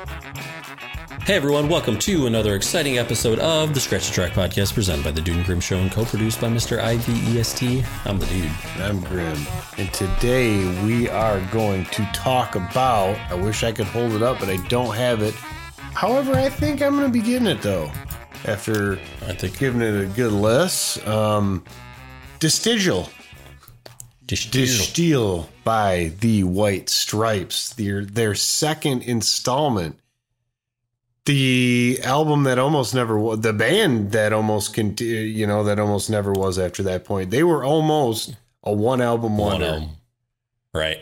Hey 0.00 1.36
everyone, 1.36 1.68
welcome 1.68 1.98
to 1.98 2.26
another 2.26 2.54
exciting 2.56 2.96
episode 2.96 3.38
of 3.38 3.74
the 3.74 3.80
Scratch 3.80 4.06
the 4.08 4.14
Track 4.14 4.32
podcast 4.32 4.72
presented 4.72 5.04
by 5.04 5.10
the 5.10 5.20
Dude 5.20 5.36
and 5.36 5.44
Grim 5.44 5.60
Show 5.60 5.76
and 5.76 5.92
co-produced 5.92 6.40
by 6.40 6.48
Mr. 6.48 6.82
IVEST. 6.82 7.84
I'm 8.06 8.18
the 8.18 8.24
dude. 8.24 8.50
And 8.76 8.82
I'm 8.82 9.00
Grim. 9.00 9.36
And 9.76 9.92
today 9.92 10.64
we 10.86 11.10
are 11.10 11.38
going 11.52 11.84
to 11.86 12.02
talk 12.14 12.54
about, 12.54 13.18
I 13.30 13.34
wish 13.34 13.62
I 13.62 13.72
could 13.72 13.88
hold 13.88 14.12
it 14.12 14.22
up, 14.22 14.38
but 14.40 14.48
I 14.48 14.56
don't 14.68 14.94
have 14.96 15.20
it. 15.20 15.34
However, 15.34 16.32
I 16.32 16.48
think 16.48 16.80
I'm 16.80 16.96
going 16.96 17.04
to 17.04 17.12
be 17.12 17.20
getting 17.20 17.48
it 17.48 17.60
though. 17.60 17.92
After 18.46 18.94
I 19.26 19.34
think 19.34 19.58
giving 19.58 19.82
it 19.82 20.02
a 20.02 20.06
good 20.06 20.32
list. 20.32 21.06
Um, 21.06 21.62
Distigal. 22.38 23.10
De 24.30 24.64
Stijl 24.64 25.48
by 25.64 26.12
the 26.20 26.44
White 26.44 26.88
Stripes. 26.88 27.74
Their, 27.74 28.04
their 28.04 28.34
second 28.34 29.02
installment. 29.02 29.98
The 31.26 32.00
album 32.02 32.44
that 32.44 32.58
almost 32.58 32.94
never 32.94 33.18
was 33.18 33.40
the 33.40 33.52
band 33.52 34.12
that 34.12 34.32
almost 34.32 34.74
can, 34.74 34.96
you 34.98 35.46
know 35.46 35.62
that 35.64 35.78
almost 35.78 36.10
never 36.10 36.32
was 36.32 36.58
after 36.58 36.82
that 36.84 37.04
point 37.04 37.30
they 37.30 37.44
were 37.44 37.62
almost 37.62 38.34
a 38.64 38.72
one 38.72 39.00
album 39.00 39.36
wonder. 39.36 39.66
one 39.66 39.74
album. 39.74 39.88
right. 40.72 40.98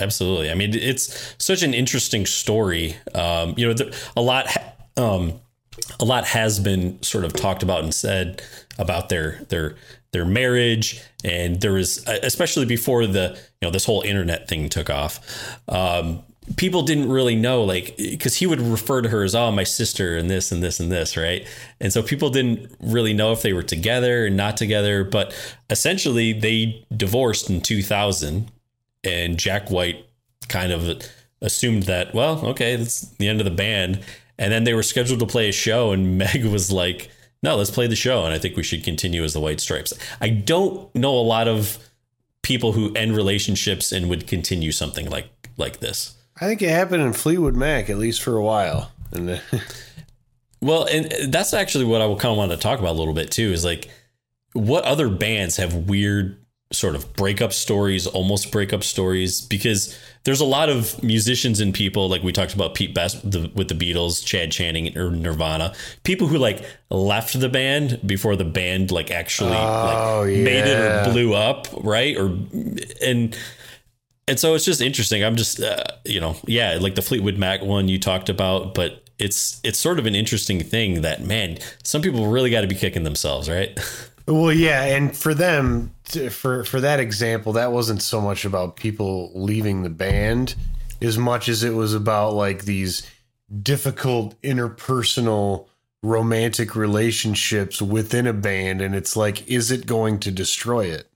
Absolutely. 0.00 0.50
I 0.50 0.54
mean 0.54 0.74
it's 0.74 1.34
such 1.38 1.62
an 1.62 1.74
interesting 1.74 2.24
story. 2.24 2.96
Um, 3.14 3.54
you 3.58 3.68
know 3.68 3.74
the, 3.74 3.96
a 4.16 4.22
lot 4.22 4.46
um, 4.96 5.40
a 6.00 6.04
lot 6.04 6.24
has 6.24 6.60
been 6.60 7.02
sort 7.02 7.24
of 7.24 7.32
talked 7.32 7.62
about 7.62 7.82
and 7.82 7.94
said 7.94 8.42
about 8.78 9.08
their 9.08 9.42
their 9.48 9.76
their 10.12 10.24
marriage. 10.24 11.00
And 11.24 11.60
there 11.60 11.72
was 11.72 12.06
especially 12.06 12.66
before 12.66 13.06
the 13.06 13.38
you 13.60 13.66
know 13.66 13.70
this 13.70 13.84
whole 13.84 14.02
internet 14.02 14.48
thing 14.48 14.68
took 14.68 14.90
off 14.90 15.20
um, 15.68 16.22
people 16.56 16.82
didn't 16.82 17.08
really 17.08 17.36
know 17.36 17.62
like 17.62 17.96
because 17.96 18.36
he 18.36 18.46
would 18.46 18.60
refer 18.60 19.00
to 19.00 19.08
her 19.08 19.22
as 19.22 19.34
oh 19.34 19.50
my 19.52 19.62
sister 19.62 20.16
and 20.16 20.28
this 20.28 20.50
and 20.50 20.62
this 20.62 20.80
and 20.80 20.90
this 20.90 21.16
right? 21.16 21.46
And 21.80 21.92
so 21.92 22.02
people 22.02 22.30
didn't 22.30 22.74
really 22.80 23.14
know 23.14 23.32
if 23.32 23.42
they 23.42 23.52
were 23.52 23.62
together 23.62 24.26
or 24.26 24.30
not 24.30 24.56
together. 24.56 25.04
But 25.04 25.34
essentially 25.70 26.32
they 26.32 26.84
divorced 26.94 27.48
in 27.48 27.60
2000 27.60 28.50
and 29.04 29.38
jack 29.38 29.70
white 29.70 30.06
kind 30.48 30.72
of 30.72 31.02
assumed 31.40 31.84
that 31.84 32.14
well 32.14 32.44
okay 32.46 32.76
that's 32.76 33.00
the 33.16 33.26
end 33.26 33.40
of 33.40 33.44
the 33.44 33.50
band 33.50 34.00
and 34.38 34.52
then 34.52 34.64
they 34.64 34.74
were 34.74 34.82
scheduled 34.82 35.20
to 35.20 35.26
play 35.26 35.48
a 35.48 35.52
show 35.52 35.92
and 35.92 36.18
meg 36.18 36.44
was 36.44 36.70
like 36.70 37.10
no 37.42 37.56
let's 37.56 37.70
play 37.70 37.86
the 37.86 37.96
show 37.96 38.24
and 38.24 38.34
i 38.34 38.38
think 38.38 38.56
we 38.56 38.62
should 38.62 38.84
continue 38.84 39.22
as 39.22 39.32
the 39.32 39.40
white 39.40 39.60
stripes 39.60 39.92
i 40.20 40.28
don't 40.28 40.94
know 40.94 41.14
a 41.14 41.20
lot 41.20 41.48
of 41.48 41.78
people 42.42 42.72
who 42.72 42.92
end 42.94 43.14
relationships 43.14 43.92
and 43.92 44.08
would 44.08 44.26
continue 44.26 44.72
something 44.72 45.08
like 45.08 45.28
like 45.56 45.80
this 45.80 46.16
I 46.42 46.46
think 46.46 46.62
it 46.62 46.70
happened 46.70 47.04
in 47.04 47.12
Fleetwood 47.12 47.54
Mac 47.54 47.88
at 47.88 47.98
least 47.98 48.22
for 48.22 48.36
a 48.36 48.42
while. 48.42 48.90
And 49.12 49.28
then 49.28 49.40
well, 50.60 50.84
and 50.84 51.32
that's 51.32 51.54
actually 51.54 51.84
what 51.84 52.02
I 52.02 52.06
kind 52.14 52.32
of 52.32 52.36
want 52.36 52.50
to 52.50 52.56
talk 52.56 52.80
about 52.80 52.96
a 52.96 52.98
little 52.98 53.14
bit 53.14 53.30
too. 53.30 53.52
Is 53.52 53.64
like, 53.64 53.88
what 54.52 54.84
other 54.84 55.08
bands 55.08 55.56
have 55.58 55.74
weird 55.74 56.38
sort 56.72 56.94
of 56.94 57.12
breakup 57.14 57.52
stories, 57.52 58.06
almost 58.06 58.50
breakup 58.50 58.82
stories? 58.82 59.40
Because 59.40 59.96
there's 60.24 60.40
a 60.40 60.44
lot 60.44 60.68
of 60.68 61.02
musicians 61.02 61.60
and 61.60 61.74
people 61.74 62.08
like 62.08 62.22
we 62.22 62.32
talked 62.32 62.54
about 62.54 62.74
Pete 62.74 62.94
Best 62.94 63.28
the, 63.28 63.50
with 63.54 63.68
the 63.68 63.74
Beatles, 63.74 64.24
Chad 64.24 64.52
Channing 64.52 64.96
or 64.96 65.10
Nirvana, 65.10 65.74
people 66.04 66.28
who 66.28 66.38
like 66.38 66.64
left 66.90 67.38
the 67.38 67.48
band 67.48 68.00
before 68.06 68.36
the 68.36 68.44
band 68.44 68.90
like 68.90 69.10
actually 69.10 69.56
oh, 69.56 70.24
like 70.24 70.36
yeah. 70.36 70.44
made 70.44 70.64
it 70.66 71.08
or 71.08 71.12
blew 71.12 71.34
up, 71.34 71.68
right? 71.82 72.16
Or 72.16 72.26
and 73.04 73.36
and 74.28 74.38
so 74.38 74.54
it's 74.54 74.64
just 74.64 74.80
interesting. 74.80 75.24
I'm 75.24 75.36
just, 75.36 75.60
uh, 75.60 75.82
you 76.04 76.20
know, 76.20 76.36
yeah, 76.46 76.78
like 76.80 76.94
the 76.94 77.02
Fleetwood 77.02 77.36
Mac 77.36 77.62
one 77.62 77.88
you 77.88 77.98
talked 77.98 78.28
about, 78.28 78.74
but 78.74 79.02
it's 79.18 79.60
it's 79.64 79.78
sort 79.78 79.98
of 79.98 80.06
an 80.06 80.14
interesting 80.14 80.60
thing 80.60 81.02
that 81.02 81.22
man, 81.22 81.58
some 81.82 82.02
people 82.02 82.26
really 82.26 82.50
got 82.50 82.62
to 82.62 82.66
be 82.66 82.74
kicking 82.74 83.04
themselves, 83.04 83.48
right? 83.48 83.78
Well, 84.28 84.52
yeah, 84.52 84.84
and 84.84 85.16
for 85.16 85.34
them, 85.34 85.92
for 86.30 86.64
for 86.64 86.80
that 86.80 87.00
example, 87.00 87.52
that 87.54 87.72
wasn't 87.72 88.02
so 88.02 88.20
much 88.20 88.44
about 88.44 88.76
people 88.76 89.32
leaving 89.34 89.82
the 89.82 89.90
band 89.90 90.54
as 91.00 91.18
much 91.18 91.48
as 91.48 91.62
it 91.62 91.74
was 91.74 91.94
about 91.94 92.34
like 92.34 92.64
these 92.64 93.08
difficult 93.62 94.40
interpersonal 94.42 95.66
romantic 96.02 96.74
relationships 96.74 97.80
within 97.80 98.26
a 98.26 98.32
band 98.32 98.80
and 98.80 98.94
it's 98.94 99.16
like 99.16 99.48
is 99.48 99.70
it 99.70 99.86
going 99.86 100.18
to 100.18 100.32
destroy 100.32 100.86
it 100.86 101.08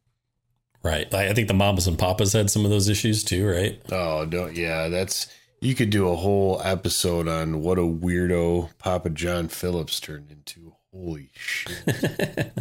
Right. 0.86 1.12
I 1.12 1.34
think 1.34 1.48
the 1.48 1.54
mamas 1.54 1.88
and 1.88 1.98
papas 1.98 2.32
had 2.32 2.48
some 2.48 2.64
of 2.64 2.70
those 2.70 2.88
issues 2.88 3.24
too, 3.24 3.44
right? 3.48 3.80
Oh, 3.90 4.24
don't. 4.24 4.54
Yeah, 4.54 4.86
that's. 4.86 5.26
You 5.60 5.74
could 5.74 5.90
do 5.90 6.08
a 6.08 6.14
whole 6.14 6.60
episode 6.62 7.26
on 7.26 7.60
what 7.60 7.76
a 7.76 7.82
weirdo 7.82 8.70
Papa 8.78 9.10
John 9.10 9.48
Phillips 9.48 9.98
turned 9.98 10.30
into. 10.30 10.65
Holy 10.96 11.30
shit. 11.34 12.52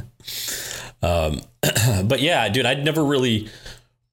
um, 1.01 1.41
but 2.07 2.21
yeah, 2.21 2.49
dude, 2.49 2.65
I'd 2.65 2.83
never 2.83 3.03
really 3.03 3.49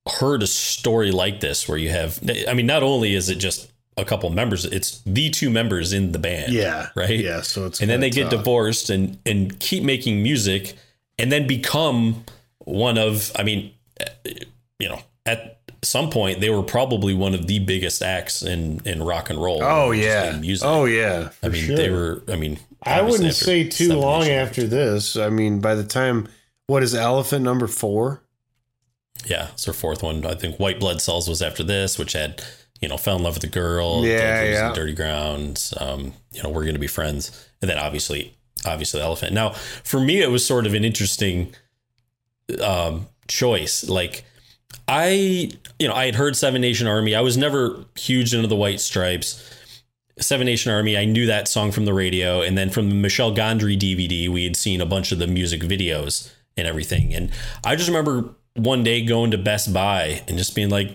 heard 0.09 0.43
a 0.43 0.47
story 0.47 1.11
like 1.11 1.41
this 1.41 1.69
where 1.69 1.79
you 1.79 1.91
have. 1.91 2.19
I 2.49 2.55
mean, 2.55 2.67
not 2.67 2.83
only 2.83 3.15
is 3.15 3.29
it 3.29 3.37
just 3.37 3.71
a 3.97 4.05
couple 4.05 4.31
members, 4.31 4.65
it's 4.65 5.01
the 5.05 5.31
two 5.31 5.51
members 5.51 5.93
in 5.93 6.13
the 6.13 6.19
band. 6.19 6.53
Yeah. 6.53 6.89
Right. 6.95 7.19
Yeah. 7.19 7.41
So 7.41 7.67
it's 7.67 7.81
and 7.81 7.91
then 7.91 8.01
they 8.01 8.11
tough. 8.11 8.31
get 8.31 8.31
divorced 8.31 8.91
and 8.91 9.19
and 9.27 9.59
keep 9.59 9.83
making 9.83 10.23
music 10.23 10.77
and 11.19 11.33
then 11.33 11.47
become 11.47 12.25
one 12.59 12.99
of. 12.99 13.33
I 13.37 13.43
mean 13.43 13.73
you 14.83 14.89
know, 14.89 15.01
at 15.25 15.61
some 15.83 16.11
point 16.11 16.41
they 16.41 16.51
were 16.51 16.63
probably 16.63 17.15
one 17.15 17.35
of 17.35 17.47
the 17.47 17.59
biggest 17.59 18.03
acts 18.03 18.43
in 18.43 18.81
in 18.85 19.03
rock 19.03 19.31
and 19.31 19.43
roll. 19.43 19.63
Oh 19.63 19.91
yeah, 19.91 20.39
music. 20.39 20.67
Oh 20.67 20.85
yeah. 20.85 21.31
I 21.43 21.49
mean, 21.49 21.65
sure. 21.65 21.77
they 21.77 21.91
were. 21.91 22.23
I 22.29 22.37
mean, 22.37 22.59
I 22.83 23.03
wouldn't 23.03 23.35
say 23.35 23.69
too 23.69 23.95
long 23.95 24.29
after 24.29 24.67
this. 24.67 25.17
I 25.17 25.29
mean, 25.29 25.61
by 25.61 25.75
the 25.75 25.85
time 25.85 26.29
what 26.67 26.83
is 26.83 26.95
Elephant 26.95 27.45
number 27.45 27.67
four? 27.67 28.23
Yeah, 29.27 29.49
it's 29.53 29.65
their 29.65 29.75
fourth 29.75 30.03
one. 30.03 30.25
I 30.25 30.35
think 30.35 30.59
White 30.59 30.81
Blood 30.81 31.01
Cells 31.03 31.29
was 31.29 31.43
after 31.43 31.63
this, 31.63 31.99
which 31.99 32.13
had 32.13 32.43
you 32.81 32.89
know 32.89 32.97
fell 32.97 33.17
in 33.17 33.23
love 33.23 33.35
with 33.35 33.43
the 33.43 33.49
girl. 33.49 34.05
Yeah, 34.05 34.43
yeah. 34.45 34.73
Dirty 34.73 34.95
Grounds. 34.95 35.75
Um, 35.79 36.15
you 36.33 36.43
know, 36.43 36.49
we're 36.49 36.63
going 36.63 36.75
to 36.75 36.81
be 36.81 36.87
friends, 36.87 37.47
and 37.61 37.71
then 37.71 37.79
obviously, 37.79 38.35
obviously, 38.65 39.01
Elephant. 39.01 39.33
Now, 39.33 39.51
for 39.51 40.01
me, 40.01 40.23
it 40.23 40.31
was 40.31 40.47
sort 40.47 40.67
of 40.67 40.75
an 40.75 40.85
interesting 40.85 41.55
um, 42.63 43.09
choice. 43.29 43.89
Like 43.89 44.25
I, 44.93 45.51
you 45.79 45.89
know, 45.89 45.95
I 45.95 46.05
had 46.05 46.17
heard 46.17 46.37
Seven 46.37 46.61
Nation 46.61 46.87
Army. 46.87 47.15
I 47.15 47.23
was 47.23 47.39
never 47.39 47.87
huge 47.97 48.35
into 48.35 48.47
the 48.47 48.55
White 48.55 48.79
Stripes. 48.79 49.43
Seven 50.19 50.45
Nation 50.45 50.71
Army, 50.71 50.99
I 50.99 51.07
knew 51.07 51.25
that 51.25 51.49
song 51.49 51.73
from 51.73 51.87
the 51.87 51.95
radio. 51.95 52.43
And 52.43 52.59
then 52.59 52.69
from 52.69 52.91
the 52.91 52.95
Michel 52.95 53.35
Gondry 53.35 53.79
DVD, 53.79 54.29
we 54.29 54.45
had 54.45 54.55
seen 54.55 54.83
a 54.83 54.87
bunch 54.87 55.11
of 55.11 55.19
the 55.19 55.27
music 55.27 55.63
videos 55.63 56.31
and 56.59 56.69
everything. 56.69 57.15
And 57.15 57.31
I 57.65 57.75
just 57.75 57.89
remember 57.89 58.35
one 58.55 58.85
day 58.85 59.03
going 59.03 59.31
to 59.31 59.39
Best 59.39 59.73
Buy 59.73 60.23
and 60.29 60.37
just 60.37 60.55
being 60.55 60.69
like, 60.69 60.89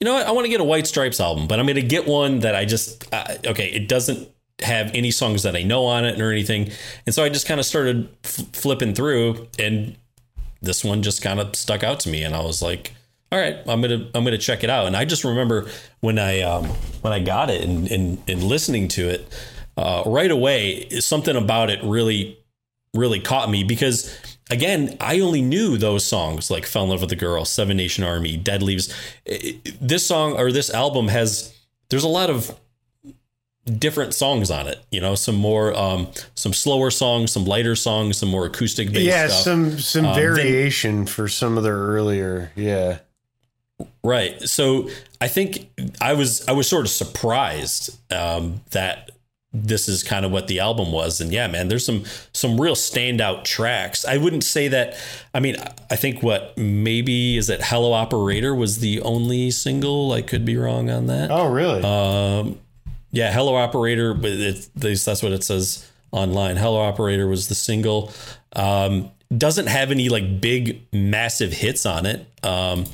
you 0.00 0.04
know 0.04 0.12
what? 0.12 0.26
I 0.26 0.32
want 0.32 0.44
to 0.44 0.50
get 0.50 0.60
a 0.60 0.64
White 0.64 0.86
Stripes 0.86 1.18
album, 1.18 1.48
but 1.48 1.58
I'm 1.58 1.64
going 1.64 1.76
to 1.76 1.82
get 1.82 2.06
one 2.06 2.40
that 2.40 2.54
I 2.54 2.66
just, 2.66 3.08
uh, 3.10 3.36
okay, 3.46 3.68
it 3.70 3.88
doesn't 3.88 4.28
have 4.60 4.90
any 4.92 5.10
songs 5.10 5.44
that 5.44 5.56
I 5.56 5.62
know 5.62 5.86
on 5.86 6.04
it 6.04 6.20
or 6.20 6.30
anything. 6.30 6.70
And 7.06 7.14
so 7.14 7.24
I 7.24 7.30
just 7.30 7.46
kind 7.46 7.58
of 7.58 7.64
started 7.64 8.10
f- 8.22 8.44
flipping 8.52 8.92
through 8.92 9.48
and 9.58 9.96
this 10.62 10.84
one 10.84 11.02
just 11.02 11.22
kind 11.22 11.40
of 11.40 11.56
stuck 11.56 11.82
out 11.82 12.00
to 12.00 12.10
me, 12.10 12.22
and 12.22 12.34
I 12.34 12.42
was 12.42 12.60
like, 12.60 12.92
all 13.32 13.38
right, 13.38 13.56
I'm 13.66 13.80
gonna 13.80 14.08
I'm 14.14 14.24
gonna 14.24 14.38
check 14.38 14.64
it 14.64 14.70
out. 14.70 14.86
And 14.86 14.96
I 14.96 15.04
just 15.04 15.24
remember 15.24 15.68
when 16.00 16.18
I 16.18 16.40
um, 16.40 16.64
when 17.02 17.12
I 17.12 17.20
got 17.20 17.50
it 17.50 17.62
and 17.62 17.90
and, 17.90 18.18
and 18.28 18.42
listening 18.42 18.88
to 18.88 19.08
it 19.08 19.32
uh, 19.76 20.02
right 20.06 20.30
away, 20.30 20.88
something 21.00 21.36
about 21.36 21.70
it 21.70 21.80
really 21.82 22.38
really 22.94 23.20
caught 23.20 23.48
me 23.48 23.62
because 23.62 24.16
again, 24.50 24.96
I 25.00 25.20
only 25.20 25.42
knew 25.42 25.78
those 25.78 26.04
songs 26.04 26.50
like 26.50 26.66
"Fell 26.66 26.84
in 26.84 26.90
Love 26.90 27.02
with 27.02 27.12
a 27.12 27.16
Girl," 27.16 27.44
"Seven 27.44 27.76
Nation 27.76 28.02
Army," 28.02 28.36
"Dead 28.36 28.62
Leaves." 28.62 28.92
This 29.80 30.06
song 30.06 30.32
or 30.36 30.50
this 30.50 30.70
album 30.70 31.08
has 31.08 31.54
there's 31.88 32.04
a 32.04 32.08
lot 32.08 32.30
of 32.30 32.58
different 33.78 34.14
songs 34.14 34.50
on 34.50 34.66
it. 34.66 34.84
You 34.90 35.00
know, 35.00 35.14
some 35.14 35.36
more, 35.36 35.74
um, 35.76 36.08
some 36.34 36.52
slower 36.52 36.90
songs, 36.90 37.32
some 37.32 37.44
lighter 37.44 37.76
songs, 37.76 38.18
some 38.18 38.28
more 38.28 38.46
acoustic 38.46 38.92
based. 38.92 39.04
Yeah, 39.04 39.28
stuff. 39.28 39.40
some 39.42 39.78
some 39.78 40.06
um, 40.06 40.14
variation 40.14 40.96
then, 40.96 41.06
for 41.06 41.28
some 41.28 41.56
of 41.56 41.64
their 41.64 41.76
earlier. 41.76 42.50
Yeah. 42.56 42.98
Right. 44.02 44.40
So 44.48 44.88
I 45.20 45.28
think 45.28 45.70
I 46.00 46.14
was 46.14 46.46
I 46.48 46.52
was 46.52 46.68
sort 46.68 46.86
of 46.86 46.90
surprised 46.90 47.98
um, 48.12 48.62
that 48.70 49.10
this 49.52 49.88
is 49.88 50.02
kind 50.02 50.24
of 50.24 50.30
what 50.30 50.46
the 50.46 50.60
album 50.60 50.92
was 50.92 51.20
and 51.20 51.32
yeah 51.32 51.48
man 51.48 51.66
there's 51.66 51.84
some 51.84 52.04
some 52.32 52.60
real 52.60 52.76
standout 52.76 53.42
tracks 53.42 54.04
i 54.04 54.16
wouldn't 54.16 54.44
say 54.44 54.68
that 54.68 54.96
i 55.34 55.40
mean 55.40 55.56
i 55.90 55.96
think 55.96 56.22
what 56.22 56.56
maybe 56.56 57.36
is 57.36 57.48
that 57.48 57.60
hello 57.60 57.92
operator 57.92 58.54
was 58.54 58.78
the 58.78 59.00
only 59.00 59.50
single 59.50 60.12
i 60.12 60.22
could 60.22 60.44
be 60.44 60.56
wrong 60.56 60.88
on 60.88 61.06
that 61.06 61.32
oh 61.32 61.48
really 61.48 61.82
um 61.82 62.56
yeah, 63.12 63.32
Hello 63.32 63.56
Operator, 63.56 64.14
but 64.14 64.30
least 64.30 65.06
that's 65.06 65.22
what 65.22 65.32
it 65.32 65.42
says 65.42 65.88
online. 66.12 66.56
Hello 66.56 66.80
Operator 66.80 67.26
was 67.26 67.48
the 67.48 67.54
single. 67.54 68.12
Um, 68.54 69.10
doesn't 69.36 69.66
have 69.66 69.90
any 69.90 70.08
like 70.08 70.40
big 70.40 70.82
massive 70.92 71.52
hits 71.52 71.86
on 71.86 72.06
it. 72.06 72.26
Um, 72.44 72.86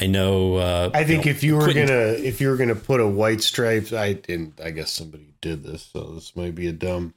I 0.00 0.06
know. 0.06 0.56
Uh, 0.56 0.90
I 0.94 1.04
think 1.04 1.24
you 1.24 1.32
know, 1.32 1.36
if 1.36 1.42
you 1.42 1.56
were 1.56 1.64
Quentin- 1.64 1.86
gonna 1.88 2.00
if 2.12 2.40
you 2.40 2.48
were 2.48 2.56
gonna 2.56 2.74
put 2.76 3.00
a 3.00 3.06
white 3.06 3.40
stripes, 3.42 3.92
I 3.92 4.12
didn't. 4.14 4.60
I 4.62 4.70
guess 4.70 4.92
somebody 4.92 5.26
did 5.40 5.64
this, 5.64 5.88
so 5.92 6.12
this 6.14 6.34
might 6.36 6.54
be 6.54 6.68
a 6.68 6.72
dumb 6.72 7.14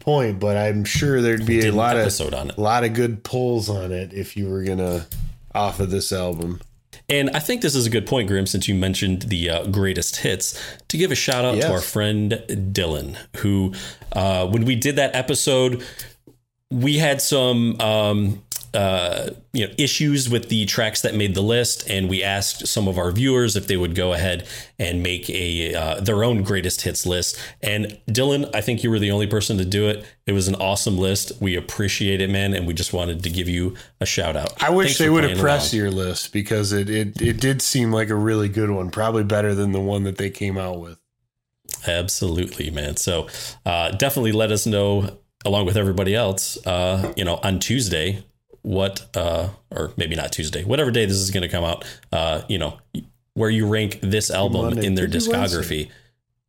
point, 0.00 0.40
but 0.40 0.56
I'm 0.56 0.84
sure 0.84 1.20
there'd 1.22 1.46
be 1.46 1.66
a 1.66 1.72
lot 1.72 1.96
of 1.96 2.02
episode 2.02 2.34
on 2.34 2.50
it. 2.50 2.56
a 2.56 2.60
lot 2.60 2.84
of 2.84 2.92
good 2.94 3.22
pulls 3.22 3.68
on 3.68 3.92
it 3.92 4.12
if 4.12 4.36
you 4.36 4.48
were 4.48 4.64
gonna 4.64 5.06
off 5.54 5.78
of 5.80 5.90
this 5.90 6.12
album. 6.12 6.60
And 7.08 7.30
I 7.30 7.38
think 7.38 7.60
this 7.60 7.74
is 7.74 7.86
a 7.86 7.90
good 7.90 8.06
point, 8.06 8.28
Grim, 8.28 8.46
since 8.46 8.66
you 8.66 8.74
mentioned 8.74 9.22
the 9.22 9.50
uh, 9.50 9.66
greatest 9.66 10.16
hits, 10.16 10.58
to 10.88 10.96
give 10.96 11.12
a 11.12 11.14
shout 11.14 11.44
out 11.44 11.56
Yes. 11.56 11.66
to 11.66 11.72
our 11.72 11.80
friend 11.80 12.42
Dylan, 12.48 13.16
who, 13.36 13.74
uh, 14.12 14.46
when 14.46 14.64
we 14.64 14.74
did 14.74 14.96
that 14.96 15.14
episode, 15.14 15.84
we 16.70 16.96
had 16.98 17.20
some. 17.20 17.78
Um, 17.80 18.42
uh, 18.74 19.30
you 19.52 19.66
know 19.66 19.72
issues 19.78 20.28
with 20.28 20.48
the 20.48 20.66
tracks 20.66 21.02
that 21.02 21.14
made 21.14 21.34
the 21.34 21.42
list, 21.42 21.88
and 21.88 22.08
we 22.08 22.22
asked 22.22 22.66
some 22.66 22.88
of 22.88 22.98
our 22.98 23.10
viewers 23.10 23.56
if 23.56 23.66
they 23.66 23.76
would 23.76 23.94
go 23.94 24.12
ahead 24.12 24.46
and 24.78 25.02
make 25.02 25.30
a 25.30 25.74
uh, 25.74 26.00
their 26.00 26.24
own 26.24 26.42
greatest 26.42 26.82
hits 26.82 27.06
list. 27.06 27.40
And 27.62 27.98
Dylan, 28.08 28.50
I 28.54 28.60
think 28.60 28.82
you 28.82 28.90
were 28.90 28.98
the 28.98 29.10
only 29.10 29.26
person 29.26 29.56
to 29.58 29.64
do 29.64 29.88
it. 29.88 30.04
It 30.26 30.32
was 30.32 30.48
an 30.48 30.56
awesome 30.56 30.98
list. 30.98 31.32
We 31.40 31.56
appreciate 31.56 32.20
it, 32.20 32.30
man, 32.30 32.52
and 32.54 32.66
we 32.66 32.74
just 32.74 32.92
wanted 32.92 33.22
to 33.22 33.30
give 33.30 33.48
you 33.48 33.76
a 34.00 34.06
shout 34.06 34.36
out. 34.36 34.62
I 34.62 34.70
wish 34.70 34.88
Thanks 34.88 34.98
they 34.98 35.10
would 35.10 35.24
have 35.24 35.38
pressed 35.38 35.72
your 35.72 35.90
list 35.90 36.32
because 36.32 36.72
it, 36.72 36.90
it 36.90 37.20
it 37.22 37.40
did 37.40 37.62
seem 37.62 37.92
like 37.92 38.10
a 38.10 38.16
really 38.16 38.48
good 38.48 38.70
one, 38.70 38.90
probably 38.90 39.24
better 39.24 39.54
than 39.54 39.72
the 39.72 39.80
one 39.80 40.02
that 40.04 40.18
they 40.18 40.30
came 40.30 40.58
out 40.58 40.80
with. 40.80 40.98
Absolutely, 41.86 42.70
man. 42.70 42.96
So 42.96 43.28
uh, 43.64 43.90
definitely 43.92 44.32
let 44.32 44.50
us 44.50 44.66
know, 44.66 45.18
along 45.44 45.66
with 45.66 45.76
everybody 45.76 46.14
else, 46.14 46.64
uh, 46.66 47.12
you 47.16 47.24
know, 47.24 47.40
on 47.42 47.58
Tuesday, 47.58 48.24
what, 48.64 49.06
uh, 49.14 49.48
or 49.70 49.92
maybe 49.96 50.16
not 50.16 50.32
Tuesday, 50.32 50.64
whatever 50.64 50.90
day 50.90 51.04
this 51.06 51.18
is 51.18 51.30
going 51.30 51.42
to 51.42 51.48
come 51.48 51.64
out, 51.64 51.84
uh, 52.12 52.42
you 52.48 52.58
know, 52.58 52.78
where 53.34 53.50
you 53.50 53.66
rank 53.66 53.98
this 54.02 54.30
album 54.30 54.62
Monday. 54.62 54.86
in 54.86 54.94
their 54.94 55.06
Could 55.06 55.22
be 55.22 55.28
Wednesday. 55.30 55.58
discography. 55.58 55.90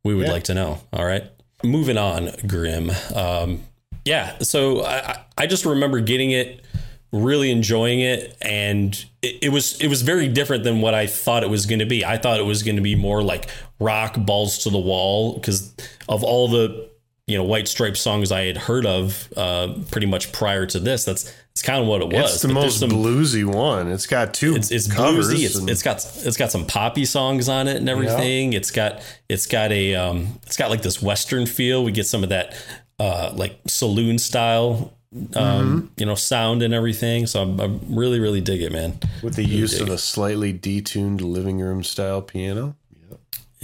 We 0.04 0.14
would 0.14 0.26
Yeah. 0.26 0.32
like 0.32 0.44
to 0.44 0.54
know. 0.54 0.80
All 0.92 1.04
right. 1.04 1.24
Moving 1.62 1.98
on, 1.98 2.30
Grim. 2.46 2.90
Um, 3.14 3.64
yeah. 4.04 4.38
So 4.40 4.84
I, 4.84 5.18
I- 5.36 5.46
just 5.46 5.64
remember 5.66 6.00
getting 6.00 6.30
it, 6.30 6.64
really 7.12 7.50
enjoying 7.50 8.00
it, 8.00 8.36
and 8.40 8.94
it, 9.22 9.36
it 9.42 9.48
was 9.50 9.78
it 9.80 9.88
was 9.88 10.02
very 10.02 10.28
different 10.28 10.64
than 10.64 10.80
what 10.80 10.94
I 10.94 11.06
thought 11.06 11.42
it 11.42 11.50
was 11.50 11.66
going 11.66 11.78
to 11.80 11.86
be. 11.86 12.04
I 12.04 12.16
thought 12.18 12.38
it 12.40 12.44
was 12.44 12.62
going 12.62 12.76
to 12.76 12.82
be 12.82 12.94
more 12.94 13.22
like 13.22 13.48
rock, 13.80 14.16
balls 14.18 14.58
to 14.58 14.70
the 14.70 14.78
wall, 14.78 15.34
because 15.34 15.72
of 16.08 16.22
all 16.24 16.48
the 16.48 16.88
you 17.26 17.36
know 17.36 17.44
White 17.44 17.68
Stripe 17.68 17.96
songs 17.96 18.30
I 18.30 18.42
had 18.44 18.56
heard 18.56 18.86
of, 18.86 19.32
uh, 19.36 19.74
pretty 19.90 20.06
much 20.06 20.30
prior 20.32 20.66
to 20.66 20.78
this. 20.78 21.04
That's 21.04 21.32
it's 21.56 21.62
kind 21.62 21.80
of 21.80 21.86
what 21.88 22.02
it 22.02 22.08
was. 22.12 22.34
It's 22.34 22.42
the 22.42 22.48
most 22.48 22.80
some- 22.80 22.90
bluesy 22.90 23.42
one. 23.42 23.90
It's 23.90 24.06
got 24.06 24.34
two 24.34 24.56
it's 24.56 24.70
it's 24.70 24.92
covers. 24.92 25.30
bluesy. 25.32 25.46
It's, 25.46 25.56
and- 25.56 25.70
it's 25.70 25.82
got 25.82 25.96
it's 26.26 26.36
got 26.36 26.50
some 26.52 26.66
poppy 26.66 27.06
songs 27.06 27.48
on 27.48 27.66
it 27.66 27.76
and 27.78 27.88
everything. 27.88 28.52
It's 28.52 28.70
got 28.70 29.00
it's 29.30 29.46
got 29.46 29.72
a 29.72 29.94
um 29.94 30.38
it's 30.42 30.58
got 30.58 30.68
like 30.68 30.82
this 30.82 31.00
western 31.00 31.46
feel. 31.46 31.82
We 31.82 31.92
get 31.92 32.06
some 32.06 32.22
of 32.22 32.28
that 32.28 32.54
uh 33.00 33.32
like 33.34 33.58
saloon 33.66 34.18
style 34.18 34.92
Mm-hmm. 35.14 35.38
um 35.38 35.90
you 35.96 36.04
know 36.04 36.14
sound 36.16 36.62
and 36.62 36.74
everything. 36.74 37.26
So 37.26 37.40
I'm, 37.40 37.58
I'm 37.58 37.80
really 37.96 38.20
really 38.20 38.42
dig 38.42 38.60
it, 38.60 38.70
man. 38.70 38.98
with 39.22 39.34
the 39.36 39.44
use 39.44 39.80
of 39.80 39.88
a 39.88 39.96
slightly 39.96 40.52
detuned 40.52 41.22
living 41.22 41.58
room 41.58 41.82
style 41.84 42.20
piano. 42.20 42.76
Yeah. 43.08 43.16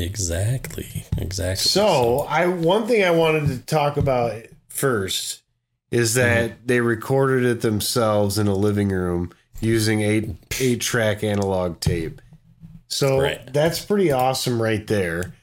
Exactly, 0.06 1.04
exactly. 1.18 1.68
So 1.68 2.20
I 2.20 2.46
one 2.46 2.86
thing 2.86 3.04
I 3.04 3.10
wanted 3.10 3.48
to 3.48 3.58
talk 3.58 3.98
about 3.98 4.32
first 4.68 5.41
is 5.92 6.14
that 6.14 6.50
Mm-hmm. 6.50 6.66
they 6.66 6.80
recorded 6.80 7.44
it 7.44 7.60
themselves 7.60 8.36
in 8.38 8.48
a 8.48 8.54
living 8.54 8.88
room 8.88 9.30
using 9.60 10.00
eight 10.00 10.30
eight 10.58 10.80
track 10.80 11.22
analog 11.22 11.78
tape. 11.78 12.20
So 12.88 13.20
Right. 13.20 13.52
that's 13.52 13.84
pretty 13.84 14.10
awesome 14.10 14.60
right 14.60 14.84
there. 14.88 15.34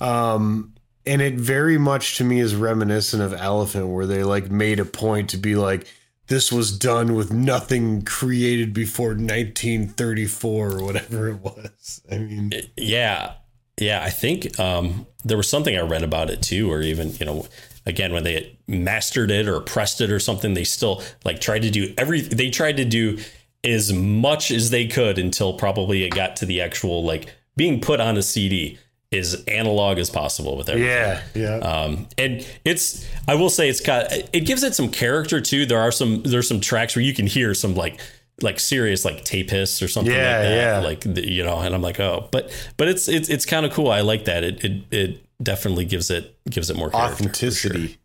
Um 0.00 0.72
and 1.04 1.22
it 1.22 1.34
very 1.34 1.78
much 1.78 2.16
to 2.16 2.24
me 2.24 2.40
is 2.40 2.54
reminiscent 2.56 3.22
of 3.22 3.32
Elephant 3.32 3.88
where 3.88 4.06
they 4.06 4.22
like 4.24 4.50
made 4.50 4.80
a 4.80 4.84
point 4.84 5.30
to 5.30 5.36
be 5.36 5.54
like 5.56 5.86
this 6.28 6.50
was 6.50 6.76
done 6.76 7.14
with 7.14 7.32
nothing 7.32 8.02
created 8.02 8.72
before 8.72 9.14
1934 9.14 10.72
or 10.72 10.84
whatever 10.84 11.28
it 11.28 11.40
was. 11.40 12.00
I 12.10 12.18
mean, 12.18 12.52
Yeah. 12.76 13.34
Yeah. 13.78 14.02
I 14.02 14.10
think 14.10 14.58
um, 14.58 15.06
there 15.24 15.36
was 15.36 15.48
something 15.48 15.76
I 15.76 15.82
read 15.82 16.02
about 16.02 16.30
it 16.30 16.42
too, 16.42 16.70
or 16.70 16.80
even, 16.82 17.12
you 17.20 17.26
know, 17.26 17.46
again, 17.86 18.12
when 18.12 18.24
they 18.24 18.58
mastered 18.66 19.30
it 19.30 19.48
or 19.48 19.60
pressed 19.60 20.00
it 20.00 20.10
or 20.10 20.18
something, 20.20 20.54
they 20.54 20.64
still 20.64 21.02
like 21.24 21.40
tried 21.40 21.62
to 21.62 21.70
do 21.70 21.94
every, 21.96 22.20
they 22.20 22.50
tried 22.50 22.76
to 22.78 22.84
do 22.84 23.18
as 23.64 23.92
much 23.92 24.50
as 24.50 24.70
they 24.70 24.86
could 24.86 25.18
until 25.18 25.54
probably 25.54 26.04
it 26.04 26.10
got 26.14 26.36
to 26.36 26.46
the 26.46 26.60
actual 26.60 27.04
like 27.04 27.32
being 27.56 27.80
put 27.80 28.00
on 28.00 28.16
a 28.16 28.22
CD 28.22 28.78
as 29.12 29.42
analog 29.48 29.98
as 29.98 30.10
possible 30.10 30.56
with 30.56 30.68
everything. 30.68 30.90
yeah, 30.90 31.22
yeah. 31.34 31.56
Um, 31.58 32.08
and 32.18 32.46
it's 32.64 33.06
I 33.28 33.34
will 33.36 33.50
say 33.50 33.68
it's 33.68 33.80
got 33.80 34.12
it 34.12 34.44
gives 34.44 34.62
it 34.62 34.74
some 34.74 34.90
character 34.90 35.40
too. 35.40 35.64
There 35.64 35.80
are 35.80 35.92
some 35.92 36.22
there's 36.24 36.48
some 36.48 36.60
tracks 36.60 36.96
where 36.96 37.04
you 37.04 37.14
can 37.14 37.26
hear 37.26 37.54
some 37.54 37.74
like 37.74 38.00
like 38.42 38.60
serious 38.60 39.04
like 39.04 39.24
tape 39.24 39.48
hiss 39.48 39.80
or 39.80 39.88
something 39.88 40.12
Yeah, 40.12 40.20
like 40.32 40.42
that. 40.42 40.54
yeah. 40.56 40.78
Like 40.80 41.00
the, 41.14 41.32
you 41.32 41.42
know, 41.44 41.58
and 41.60 41.74
I'm 41.74 41.82
like, 41.82 41.98
oh, 42.00 42.28
but 42.32 42.50
but 42.76 42.88
it's 42.88 43.08
it's 43.08 43.28
it's 43.28 43.46
kind 43.46 43.64
of 43.64 43.72
cool. 43.72 43.90
I 43.90 44.00
like 44.02 44.26
that. 44.26 44.44
It 44.44 44.64
it 44.64 44.82
it 44.90 45.25
definitely 45.42 45.84
gives 45.84 46.10
it 46.10 46.38
gives 46.48 46.70
it 46.70 46.76
more 46.76 46.90
for 46.90 46.96
sure. 46.98 47.06
Authenticity. 47.12 47.98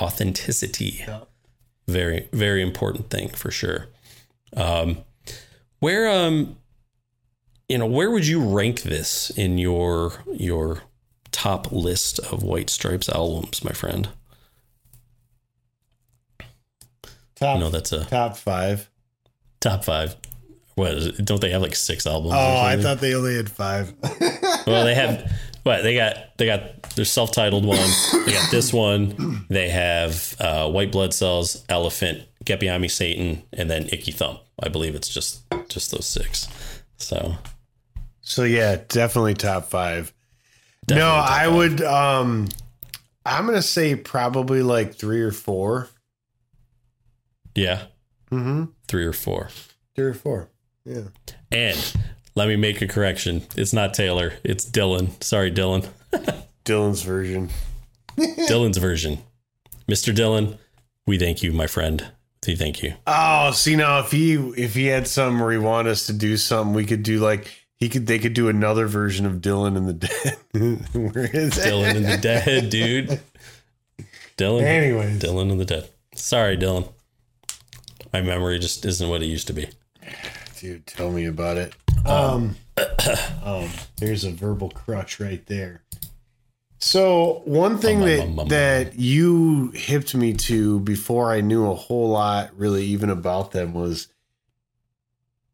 Authenticity. 0.00 1.04
Very 1.88 2.28
very 2.32 2.62
important 2.62 3.10
thing 3.10 3.28
for 3.28 3.50
sure. 3.50 3.88
Um, 4.56 4.98
where 5.80 6.08
um, 6.08 6.56
you 7.68 7.78
know, 7.78 7.86
where 7.86 8.10
would 8.10 8.26
you 8.26 8.40
rank 8.42 8.82
this 8.82 9.30
in 9.30 9.58
your 9.58 10.12
your 10.32 10.82
top 11.30 11.72
list 11.72 12.18
of 12.18 12.42
White 12.42 12.70
Stripes 12.70 13.08
albums, 13.08 13.64
my 13.64 13.72
friend? 13.72 14.08
Top 17.36 17.58
No, 17.58 17.68
that's 17.70 17.92
a 17.92 18.04
top 18.04 18.36
five. 18.36 18.88
top 19.60 19.84
five. 19.84 20.16
What 20.74 21.16
don't 21.24 21.40
they 21.40 21.50
have 21.50 21.62
like 21.62 21.74
six 21.74 22.06
albums? 22.06 22.34
Oh, 22.36 22.60
I 22.62 22.76
thought 22.76 23.00
they 23.00 23.14
only 23.14 23.36
had 23.36 23.50
five. 23.50 23.92
Well, 24.64 24.84
they 24.84 24.94
have. 24.94 25.28
What 25.64 25.82
they 25.82 25.94
got? 25.94 26.16
They 26.38 26.46
got 26.46 26.82
their 26.96 27.04
self-titled 27.04 27.64
one. 27.64 27.88
They 28.26 28.32
got 28.32 28.50
this 28.50 28.72
one. 28.72 29.46
They 29.48 29.68
have 29.68 30.34
uh, 30.40 30.68
White 30.70 30.90
Blood 30.90 31.14
Cells, 31.14 31.64
Elephant, 31.68 32.24
Me, 32.48 32.88
Satan, 32.88 33.42
and 33.52 33.70
then 33.70 33.88
Icky 33.92 34.10
Thump. 34.12 34.40
I 34.60 34.68
believe 34.68 34.94
it's 34.96 35.08
just 35.08 35.42
just 35.68 35.90
those 35.92 36.06
six. 36.06 36.48
So 36.96 37.36
so 38.22 38.42
yeah, 38.44 38.80
definitely 38.88 39.34
top 39.34 39.66
five. 39.66 40.12
no, 40.90 40.96
top 40.98 41.30
I 41.30 41.44
five. 41.44 41.54
would. 41.54 41.80
Um, 41.82 42.48
I'm 43.24 43.46
gonna 43.46 43.62
say 43.62 43.94
probably 43.94 44.62
like 44.62 44.94
three 44.94 45.20
or 45.22 45.30
four. 45.32 45.88
Yeah, 47.54 47.82
Mm-hmm. 48.30 48.64
three 48.88 49.04
or 49.04 49.12
four. 49.12 49.50
Three 49.94 50.06
or 50.06 50.14
four. 50.14 50.48
Yeah. 50.84 51.02
And 51.50 51.94
let 52.34 52.48
me 52.48 52.56
make 52.56 52.80
a 52.82 52.88
correction. 52.88 53.42
It's 53.56 53.72
not 53.72 53.94
Taylor. 53.94 54.34
It's 54.44 54.64
Dylan. 54.64 55.22
Sorry, 55.22 55.50
Dylan. 55.50 55.88
Dylan's 56.64 57.02
version. 57.02 57.50
Dylan's 58.16 58.78
version. 58.78 59.18
Mr. 59.88 60.14
Dylan, 60.14 60.58
we 61.06 61.18
thank 61.18 61.42
you, 61.42 61.52
my 61.52 61.66
friend. 61.66 62.06
We 62.46 62.56
thank 62.56 62.82
you. 62.82 62.94
Oh, 63.06 63.52
see 63.52 63.76
now 63.76 64.00
if 64.00 64.10
he 64.10 64.34
if 64.56 64.74
he 64.74 64.86
had 64.86 65.06
some 65.06 65.38
where 65.38 65.52
he 65.52 65.58
wanted 65.58 65.90
us 65.90 66.06
to 66.06 66.12
do 66.12 66.36
something, 66.36 66.74
we 66.74 66.84
could 66.84 67.04
do 67.04 67.20
like 67.20 67.48
he 67.76 67.88
could 67.88 68.06
they 68.06 68.18
could 68.18 68.34
do 68.34 68.48
another 68.48 68.86
version 68.86 69.26
of 69.26 69.34
Dylan 69.34 69.76
and 69.76 69.88
the 69.88 69.92
Dead. 69.92 70.38
Where 71.14 71.26
is 71.26 71.56
it? 71.56 71.68
Dylan 71.68 71.96
and 71.96 72.04
the 72.04 72.16
Dead, 72.16 72.68
dude. 72.68 73.20
Dylan. 74.36 74.62
Anyways. 74.62 75.20
Dylan 75.20 75.52
and 75.52 75.60
the 75.60 75.64
Dead. 75.64 75.88
Sorry, 76.14 76.56
Dylan. 76.56 76.88
My 78.12 78.22
memory 78.22 78.58
just 78.58 78.84
isn't 78.84 79.08
what 79.08 79.22
it 79.22 79.26
used 79.26 79.46
to 79.46 79.52
be. 79.52 79.68
Dude, 80.58 80.86
tell 80.86 81.10
me 81.10 81.26
about 81.26 81.56
it. 81.56 81.74
Um, 82.04 82.56
um, 83.44 83.68
there's 83.96 84.24
a 84.24 84.30
verbal 84.30 84.70
crutch 84.70 85.20
right 85.20 85.44
there. 85.46 85.82
So 86.78 87.42
one 87.44 87.78
thing 87.78 87.98
Um, 87.98 88.02
um, 88.02 88.08
that 88.08 88.20
um, 88.20 88.38
um, 88.40 88.48
that 88.48 88.98
you 88.98 89.70
hipped 89.70 90.14
me 90.14 90.32
to 90.34 90.80
before 90.80 91.30
I 91.30 91.40
knew 91.40 91.70
a 91.70 91.74
whole 91.74 92.08
lot 92.08 92.50
really 92.58 92.84
even 92.86 93.08
about 93.08 93.52
them 93.52 93.72
was 93.72 94.08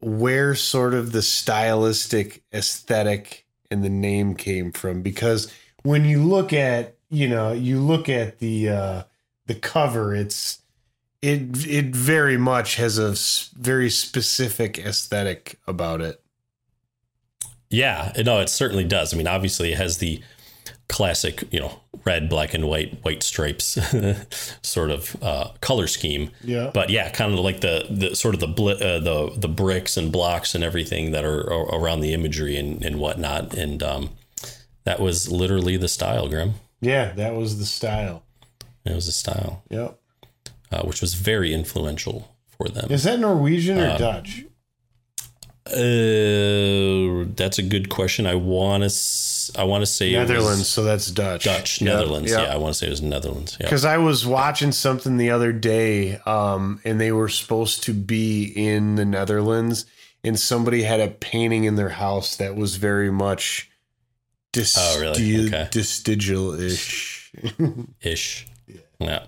where 0.01 0.55
sort 0.55 0.95
of 0.95 1.13
the 1.13 1.21
stylistic 1.21 2.43
aesthetic 2.55 3.47
and 3.71 3.85
the 3.85 3.91
name 3.91 4.35
came 4.37 4.73
from. 4.73 5.03
Because 5.03 5.53
when 5.83 6.07
you 6.07 6.23
look 6.23 6.53
at 6.53 6.97
you 7.11 7.29
know 7.29 7.53
you 7.53 7.81
look 7.81 8.09
at 8.09 8.39
the 8.39 8.69
uh 8.69 9.03
the 9.47 9.55
cover 9.55 10.15
it's 10.15 10.63
it 11.21 11.67
it 11.67 11.95
very 11.95 12.37
much 12.37 12.77
has 12.77 12.99
a 12.99 13.15
very 13.59 13.91
specific 13.91 14.79
aesthetic 14.79 15.59
about 15.67 16.01
it 16.01 16.23
Yeah, 17.71 18.13
no, 18.25 18.41
it 18.41 18.49
certainly 18.49 18.85
does. 18.85 19.13
I 19.13 19.17
mean, 19.17 19.27
obviously, 19.27 19.73
it 19.73 19.79
has 19.79 19.99
the 19.99 20.23
classic, 20.89 21.45
you 21.51 21.61
know, 21.61 21.81
red, 22.07 22.29
black, 22.31 22.55
and 22.55 22.67
white, 22.67 22.99
white 23.05 23.23
stripes 23.23 23.79
sort 24.63 24.91
of 24.91 25.17
uh, 25.23 25.51
color 25.61 25.87
scheme. 25.87 26.31
Yeah. 26.43 26.71
But 26.73 26.89
yeah, 26.91 27.11
kind 27.11 27.33
of 27.35 27.41
like 27.41 27.61
the 27.61 27.87
the 27.91 28.17
sort 28.17 28.35
of 28.35 28.41
the 28.41 28.47
bli- 28.47 28.81
uh, 28.83 29.01
the 29.01 29.33
the 29.37 29.49
bricks 29.49 29.97
and 29.97 30.11
blocks 30.11 30.55
and 30.55 30.65
everything 30.65 31.11
that 31.13 31.25
are, 31.25 31.41
are 31.53 31.79
around 31.79 32.01
the 32.01 32.15
imagery 32.15 32.57
and 32.57 32.83
and 32.85 32.99
whatnot. 32.99 33.53
And 33.55 33.83
um, 33.83 34.11
that 34.85 34.99
was 35.01 35.31
literally 35.31 35.77
the 35.77 35.89
style, 35.89 36.29
Grim. 36.29 36.55
Yeah, 36.81 37.13
that 37.13 37.35
was 37.35 37.59
the 37.59 37.67
style. 37.67 38.23
It 38.87 38.95
was 38.95 39.09
a 39.09 39.13
style, 39.13 39.63
Yep. 39.69 39.99
uh, 40.73 40.83
which 40.85 41.03
was 41.03 41.13
very 41.15 41.53
influential 41.53 42.35
for 42.57 42.69
them. 42.71 42.91
Is 42.91 43.03
that 43.05 43.19
Norwegian 43.21 43.79
or 43.79 43.91
Um, 43.91 43.99
Dutch? 43.99 44.45
Uh, 45.71 47.25
that's 47.37 47.59
a 47.59 47.63
good 47.63 47.89
question. 47.89 48.27
I 48.27 48.35
want 48.35 48.83
to. 48.89 48.91
I 49.59 49.65
want 49.65 49.83
to 49.83 49.87
say 49.87 50.13
Netherlands, 50.13 50.69
so 50.69 50.85
that's 50.85 51.11
Dutch. 51.11 51.45
Dutch, 51.45 51.81
Yep, 51.81 51.87
Netherlands. 51.95 52.31
yep. 52.31 52.41
Yeah, 52.47 52.53
I 52.55 52.57
want 52.59 52.75
to 52.75 52.79
say 52.79 52.87
it 52.87 52.91
was 52.91 53.01
Netherlands. 53.03 53.57
Yeah. 53.59 53.67
Because 53.67 53.85
I 53.85 53.97
was 53.99 54.27
watching 54.27 54.73
something 54.73 55.17
the 55.17 55.31
other 55.31 55.53
day, 55.53 56.19
um, 56.27 56.81
and 56.85 57.01
they 57.01 57.13
were 57.13 57.29
supposed 57.31 57.83
to 57.85 57.93
be 57.95 58.45
in 58.45 58.97
the 58.97 59.05
Netherlands, 59.07 59.87
and 60.23 60.39
somebody 60.39 60.83
had 60.83 61.01
a 61.01 61.09
painting 61.09 61.65
in 61.65 61.77
their 61.77 61.89
house 61.89 62.37
that 62.37 62.57
was 62.57 62.77
very 62.77 63.11
much 63.11 63.71
dis- 64.53 64.77
Oh, 64.79 65.01
really? 65.01 65.47
Okay. 65.49 65.69
ish. 65.73 67.33
ish. 68.03 68.47
Yeah. 68.99 69.25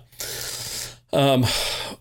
Um, 1.13 1.45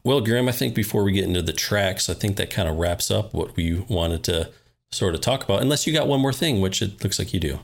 well, 0.05 0.21
Graham, 0.21 0.49
I 0.49 0.53
think 0.53 0.75
before 0.75 1.03
we 1.03 1.13
get 1.13 1.25
into 1.25 1.43
the 1.43 1.53
tracks, 1.53 2.09
I 2.09 2.15
think 2.15 2.37
that 2.37 2.51
kind 2.51 2.69
of 2.69 2.77
wraps 2.77 3.11
up 3.11 3.35
what 3.35 3.57
we 3.57 3.75
wanted 3.89 4.23
to 4.25 4.51
sort 4.93 5.15
of 5.15 5.21
talk 5.21 5.45
about. 5.45 5.63
Unless 5.63 5.87
you 5.87 5.93
got 5.93 6.09
one 6.09 6.21
more 6.21 6.33
thing, 6.33 6.61
which 6.61 6.81
it 6.83 7.03
looks 7.03 7.19
like 7.19 7.35
you 7.35 7.41
do. 7.41 7.59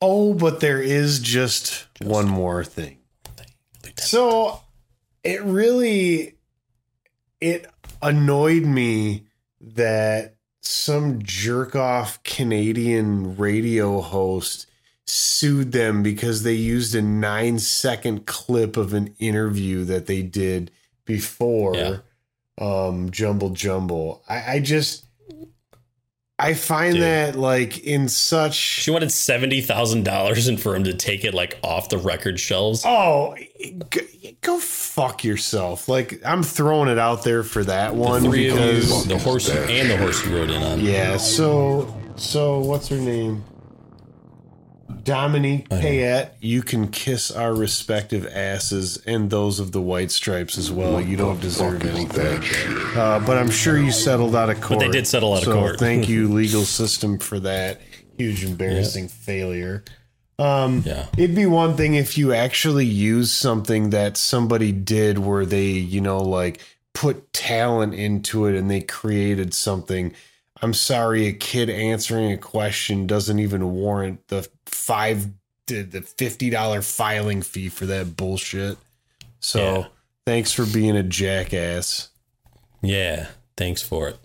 oh, 0.00 0.32
but 0.34 0.60
there 0.60 0.80
is 0.80 1.18
just, 1.18 1.86
one 2.00 2.28
more 2.28 2.64
thing. 2.64 2.98
So 3.98 4.60
it 5.22 5.42
really 5.42 6.36
it 7.40 7.66
annoyed 8.02 8.64
me 8.64 9.26
that 9.60 10.36
some 10.62 11.22
jerk 11.22 11.74
off 11.74 12.22
Canadian 12.22 13.36
radio 13.36 14.00
host 14.00 14.66
sued 15.10 15.72
them 15.72 16.02
because 16.02 16.42
they 16.42 16.54
used 16.54 16.94
a 16.94 17.02
nine 17.02 17.58
second 17.58 18.26
clip 18.26 18.76
of 18.76 18.94
an 18.94 19.14
interview 19.18 19.84
that 19.84 20.06
they 20.06 20.22
did 20.22 20.70
before 21.04 21.74
Yeah. 21.76 21.96
um 22.58 23.10
Jumble 23.10 23.50
Jumble. 23.50 24.22
I, 24.28 24.54
I 24.54 24.60
just 24.60 25.04
I 26.38 26.54
find 26.54 26.94
Dude. 26.94 27.02
that 27.02 27.36
like 27.36 27.84
in 27.84 28.08
such 28.08 28.54
She 28.54 28.90
wanted 28.90 29.12
seventy 29.12 29.60
thousand 29.60 30.04
dollars, 30.04 30.48
and 30.48 30.58
for 30.60 30.74
him 30.74 30.84
to 30.84 30.94
take 30.94 31.22
it 31.24 31.34
like 31.34 31.58
off 31.62 31.90
the 31.90 31.98
record 31.98 32.40
shelves. 32.40 32.82
Oh, 32.86 33.34
g- 33.90 34.38
go 34.40 34.58
fuck 34.58 35.22
yourself! 35.22 35.86
Like 35.86 36.22
I'm 36.24 36.42
throwing 36.42 36.88
it 36.88 36.98
out 36.98 37.24
there 37.24 37.42
for 37.42 37.62
that 37.64 37.94
one 37.94 38.22
Three 38.22 38.48
of 38.48 38.56
the 38.56 39.18
horse 39.18 39.50
and 39.50 39.90
the 39.90 39.98
horse 39.98 40.24
you 40.24 40.34
rode 40.34 40.48
in 40.50 40.62
on. 40.62 40.80
yeah. 40.80 41.18
So 41.18 41.94
so 42.16 42.60
what's 42.60 42.88
her 42.88 42.96
name? 42.96 43.44
Dominique 45.04 45.68
Payette. 45.68 46.36
You 46.40 46.62
can 46.62 46.88
kiss 46.88 47.30
our 47.30 47.54
respective 47.54 48.26
asses 48.26 48.96
and 49.06 49.30
those 49.30 49.60
of 49.60 49.72
the 49.72 49.80
white 49.80 50.10
stripes 50.10 50.58
as 50.58 50.70
well. 50.70 51.00
You 51.00 51.16
don't 51.16 51.40
deserve 51.40 51.84
anything. 51.84 52.42
Uh, 52.96 53.20
but 53.20 53.36
I'm 53.36 53.50
sure 53.50 53.78
you 53.78 53.92
settled 53.92 54.34
out 54.34 54.50
of 54.50 54.60
court. 54.60 54.80
But 54.80 54.86
they 54.86 54.92
did 54.92 55.06
settle 55.06 55.34
out 55.34 55.46
of 55.46 55.52
court. 55.52 55.78
thank 55.78 56.08
you, 56.08 56.28
legal 56.28 56.62
system, 56.64 57.18
for 57.18 57.38
that 57.40 57.80
huge 58.18 58.44
embarrassing 58.44 59.08
failure. 59.08 59.84
Um, 60.38 60.82
Yeah. 60.84 61.06
It'd 61.16 61.36
be 61.36 61.46
one 61.46 61.76
thing 61.76 61.94
if 61.94 62.16
you 62.16 62.32
actually 62.32 62.86
use 62.86 63.32
something 63.32 63.90
that 63.90 64.16
somebody 64.16 64.72
did 64.72 65.18
where 65.18 65.44
they, 65.44 65.66
you 65.68 66.00
know, 66.00 66.18
like 66.22 66.60
put 66.94 67.32
talent 67.32 67.94
into 67.94 68.46
it 68.46 68.56
and 68.56 68.70
they 68.70 68.80
created 68.80 69.54
something. 69.54 70.12
I'm 70.62 70.74
sorry, 70.74 71.26
a 71.26 71.32
kid 71.32 71.70
answering 71.70 72.32
a 72.32 72.36
question 72.36 73.06
doesn't 73.06 73.38
even 73.38 73.72
warrant 73.72 74.28
the 74.28 74.46
five, 74.66 75.26
the 75.66 75.82
the 75.82 76.02
fifty 76.02 76.50
dollar 76.50 76.82
filing 76.82 77.42
fee 77.42 77.68
for 77.68 77.86
that 77.86 78.16
bullshit. 78.16 78.76
So 79.40 79.60
Yeah. 79.80 79.86
thanks 80.26 80.52
for 80.52 80.66
being 80.66 80.96
a 80.96 81.02
jackass. 81.02 82.08
Yeah. 82.82 83.28
Thanks 83.56 83.80
for 83.82 84.08
it. 84.08 84.18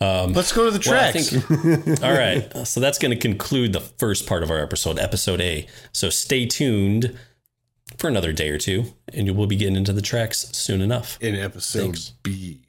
Um, 0.00 0.32
Let's 0.34 0.52
go 0.52 0.64
to 0.70 0.70
the 0.76 0.82
Well, 0.90 1.12
tracks. 1.12 1.30
think- 1.30 2.02
all 2.02 2.12
right. 2.12 2.66
So 2.66 2.80
that's 2.80 2.98
going 2.98 3.10
to 3.12 3.18
conclude 3.18 3.72
the 3.72 3.80
first 3.80 4.26
part 4.26 4.42
of 4.42 4.50
our 4.50 4.60
episode, 4.62 4.98
episode 4.98 5.40
A. 5.40 5.66
So 5.92 6.10
stay 6.10 6.44
tuned 6.46 7.16
for 7.96 8.08
another 8.08 8.32
day 8.32 8.50
or 8.50 8.58
two, 8.58 8.92
and 9.14 9.26
you 9.26 9.32
will 9.34 9.46
be 9.46 9.56
getting 9.56 9.76
into 9.76 9.92
the 9.92 10.02
tracks 10.02 10.48
soon 10.52 10.80
enough. 10.82 11.16
In 11.22 11.34
episode 11.34 11.82
Thanks. 11.82 12.12
B. 12.22 12.60